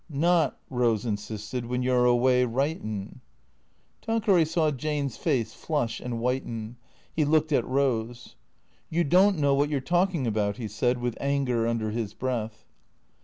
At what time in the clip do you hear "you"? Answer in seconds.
1.83-1.93, 8.89-9.03, 9.69-9.77